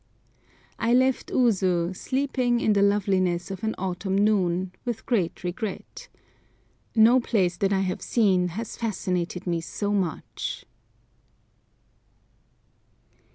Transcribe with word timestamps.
I 0.79 0.95
left 0.95 1.29
Usu 1.29 1.93
sleeping 1.93 2.59
in 2.59 2.73
the 2.73 2.81
loveliness 2.81 3.51
of 3.51 3.63
an 3.63 3.75
autumn 3.77 4.17
noon 4.17 4.71
with 4.83 5.05
great 5.05 5.43
regret. 5.43 6.07
No 6.95 7.19
place 7.19 7.55
that 7.57 7.71
I 7.71 7.81
have 7.81 8.01
seen 8.01 8.47
has 8.47 8.75
fascinated 8.77 9.45
me 9.45 9.61
so 9.61 9.93
much. 9.93 10.65